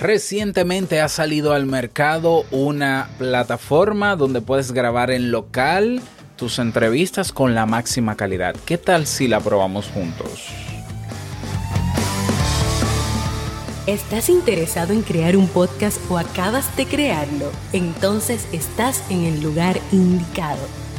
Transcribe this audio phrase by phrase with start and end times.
[0.00, 6.00] Recientemente ha salido al mercado una plataforma donde puedes grabar en local
[6.36, 8.56] tus entrevistas con la máxima calidad.
[8.64, 10.48] ¿Qué tal si la probamos juntos?
[13.86, 17.52] ¿Estás interesado en crear un podcast o acabas de crearlo?
[17.74, 20.80] Entonces estás en el lugar indicado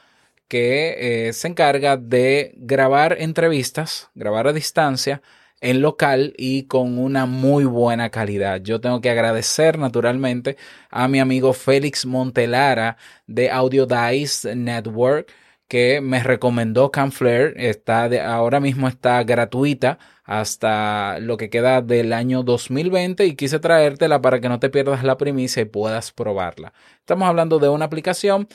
[0.49, 5.23] que eh, se encarga de grabar entrevistas, grabar a distancia
[5.61, 8.61] en local y con una muy buena calidad.
[8.63, 10.57] Yo tengo que agradecer naturalmente
[10.91, 15.33] a mi amigo Félix Montelara de Audio Dice Network
[15.69, 17.53] que me recomendó Camflare.
[17.57, 24.21] Está ahora mismo está gratuita hasta lo que queda del año 2020 y quise traértela
[24.21, 26.73] para que no te pierdas la primicia y puedas probarla.
[27.01, 28.49] Estamos hablando de una aplicación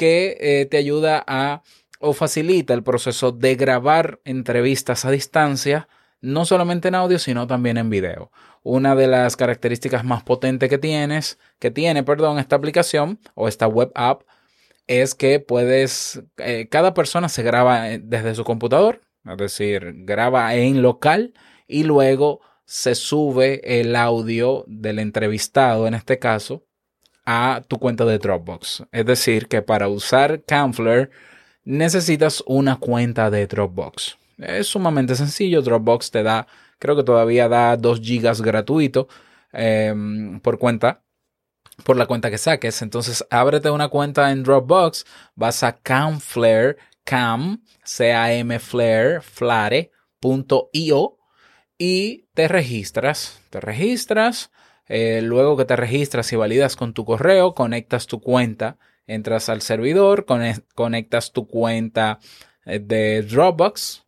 [0.00, 1.62] que eh, te ayuda a
[1.98, 5.88] o facilita el proceso de grabar entrevistas a distancia,
[6.22, 8.32] no solamente en audio, sino también en video.
[8.62, 13.66] Una de las características más potentes que tienes, que tiene, perdón, esta aplicación o esta
[13.66, 14.22] web app,
[14.86, 20.54] es que puedes, eh, cada persona se graba eh, desde su computador, es decir, graba
[20.54, 21.34] en local
[21.68, 26.64] y luego se sube el audio del entrevistado, en este caso,
[27.32, 28.86] a tu cuenta de Dropbox.
[28.90, 31.12] Es decir, que para usar Camfler
[31.62, 34.18] necesitas una cuenta de Dropbox.
[34.38, 35.62] Es sumamente sencillo.
[35.62, 36.48] Dropbox te da,
[36.80, 39.06] creo que todavía da 2 gigas gratuito
[39.52, 41.04] em, por cuenta,
[41.84, 42.82] por la cuenta que saques.
[42.82, 51.18] Entonces, ábrete una cuenta en Dropbox, vas a Camflare, cam, c-a-m flare, flare.io
[51.78, 53.40] y te registras.
[53.50, 54.50] Te registras
[54.92, 59.62] eh, luego que te registras y validas con tu correo, conectas tu cuenta, entras al
[59.62, 60.26] servidor,
[60.74, 62.18] conectas tu cuenta
[62.66, 64.04] eh, de Dropbox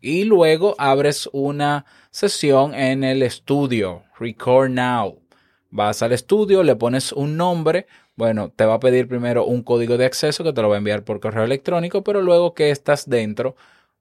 [0.00, 5.20] y luego abres una sesión en el estudio, Record Now.
[5.68, 9.98] Vas al estudio, le pones un nombre, bueno, te va a pedir primero un código
[9.98, 13.06] de acceso que te lo va a enviar por correo electrónico, pero luego que estás
[13.06, 13.54] dentro,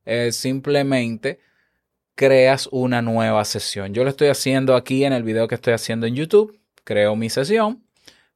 [0.05, 1.39] eh, simplemente
[2.21, 3.95] creas una nueva sesión.
[3.95, 6.55] Yo lo estoy haciendo aquí en el video que estoy haciendo en YouTube.
[6.83, 7.83] Creo mi sesión.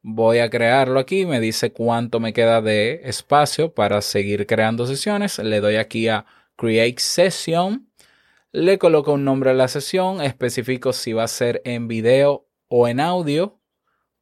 [0.02, 1.28] Voy a crearlo aquí.
[1.28, 5.38] Me dice cuánto me queda de espacio para seguir creando sesiones.
[5.38, 6.26] Le doy aquí a
[6.56, 7.88] Create Session.
[8.52, 10.20] Le coloco un nombre a la sesión.
[10.20, 13.60] Especifico si va a ser en video o en audio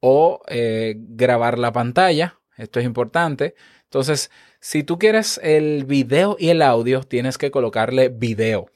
[0.01, 2.37] o eh, grabar la pantalla.
[2.57, 3.55] Esto es importante.
[3.85, 8.67] Entonces, si tú quieres el video y el audio, tienes que colocarle video.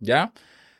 [0.00, 0.32] ¿Ya?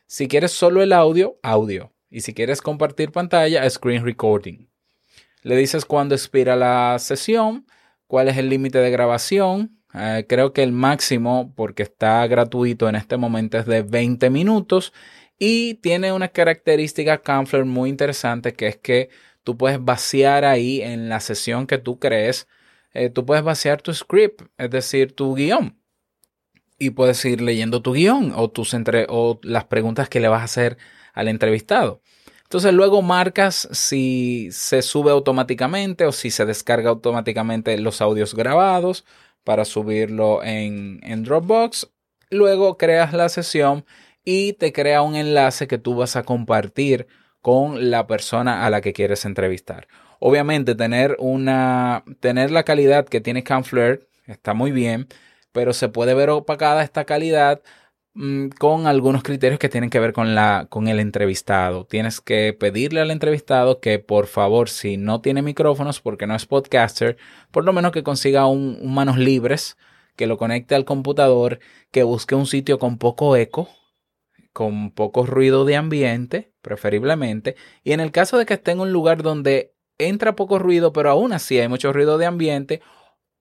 [0.06, 1.92] Si quieres solo el audio, audio.
[2.10, 4.68] Y si quieres compartir pantalla, screen recording.
[5.42, 7.66] Le dices cuándo expira la sesión,
[8.06, 9.78] cuál es el límite de grabación.
[9.94, 14.92] Eh, creo que el máximo, porque está gratuito en este momento, es de 20 minutos.
[15.38, 19.10] Y tiene una característica Camfler muy interesante, que es que
[19.44, 22.48] tú puedes vaciar ahí en la sesión que tú crees,
[22.94, 25.78] eh, tú puedes vaciar tu script, es decir, tu guion
[26.78, 30.42] y puedes ir leyendo tu guion o, tus entre, o las preguntas que le vas
[30.42, 30.78] a hacer
[31.12, 32.00] al entrevistado.
[32.44, 39.04] Entonces luego marcas si se sube automáticamente o si se descarga automáticamente los audios grabados
[39.44, 41.90] para subirlo en, en Dropbox.
[42.30, 43.84] Luego creas la sesión
[44.24, 47.06] y te crea un enlace que tú vas a compartir
[47.40, 49.88] con la persona a la que quieres entrevistar.
[50.20, 55.06] Obviamente tener una tener la calidad que tiene Canflirt está muy bien,
[55.58, 57.62] pero se puede ver opacada esta calidad
[58.20, 61.86] Mm, con algunos criterios que tienen que ver con, la, con el entrevistado.
[61.86, 66.44] Tienes que pedirle al entrevistado que por favor, si no tiene micrófonos porque no es
[66.44, 67.16] podcaster,
[67.52, 69.76] por lo menos que consiga un, manos libres,
[70.16, 71.60] que lo conecte al computador,
[71.92, 73.68] que busque un sitio con poco eco,
[74.52, 77.54] con poco ruido de ambiente, preferiblemente,
[77.84, 81.10] y en el caso de que esté en un lugar donde entra poco ruido, pero
[81.10, 82.80] aún así hay mucho ruido de ambiente,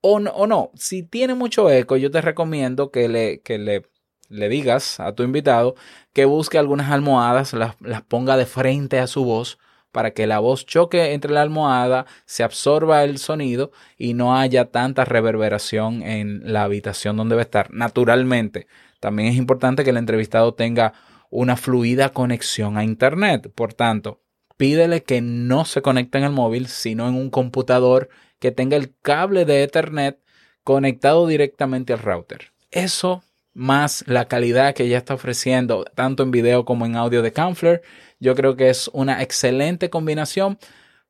[0.00, 3.82] o no, o no, si tiene mucho eco, yo te recomiendo que le, que le
[4.28, 5.74] le digas a tu invitado
[6.12, 7.76] que busque algunas almohadas, las,
[8.08, 9.58] ponga de frente a su voz
[9.90, 14.66] para que la voz choque entre la almohada, se absorba el sonido y no haya
[14.70, 17.72] tanta reverberación en la habitación donde va a estar.
[17.72, 18.66] Naturalmente,
[19.00, 20.92] también es importante que el entrevistado tenga
[21.30, 23.50] una fluida conexión a Internet.
[23.54, 24.20] Por tanto,
[24.58, 28.94] pídele que no se conecte en el móvil, sino en un computador que tenga el
[29.02, 30.18] cable de Ethernet
[30.64, 32.52] conectado directamente al router.
[32.70, 33.22] Eso
[33.54, 37.82] más la calidad que ya está ofreciendo tanto en video como en audio de Canfler,
[38.20, 40.58] yo creo que es una excelente combinación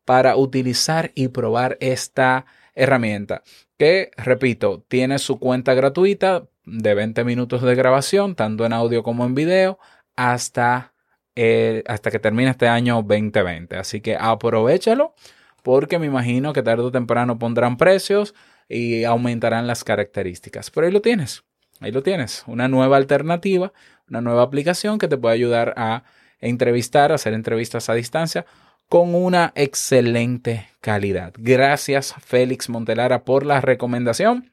[0.04, 3.42] para utilizar y probar esta herramienta
[3.76, 9.25] que, repito, tiene su cuenta gratuita de 20 minutos de grabación, tanto en audio como
[9.26, 9.78] en video,
[10.16, 10.94] hasta,
[11.36, 13.76] eh, hasta que termine este año 2020.
[13.76, 15.14] Así que aprovechalo
[15.62, 18.34] porque me imagino que tarde o temprano pondrán precios
[18.69, 20.70] y aumentarán las características.
[20.70, 21.44] Pero ahí lo tienes.
[21.81, 23.72] Ahí lo tienes, una nueva alternativa,
[24.08, 26.02] una nueva aplicación que te puede ayudar a
[26.40, 28.46] entrevistar, a hacer entrevistas a distancia
[28.88, 31.32] con una excelente calidad.
[31.38, 34.52] Gracias Félix Montelara por la recomendación.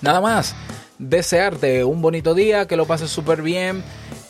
[0.00, 0.54] Nada más,
[0.98, 3.82] desearte un bonito día, que lo pases súper bien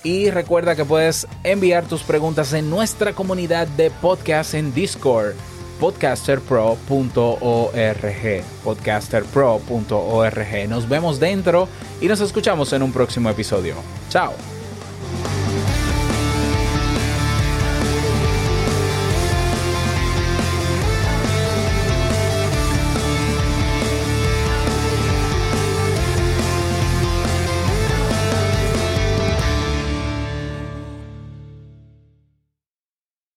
[0.03, 5.35] y recuerda que puedes enviar tus preguntas en nuestra comunidad de podcast en Discord
[5.81, 8.45] podcasterpro.org.
[8.65, 10.69] Podcasterpro.org.
[10.69, 11.69] Nos vemos dentro
[12.01, 13.75] y nos escuchamos en un próximo episodio.
[14.09, 14.56] Chao.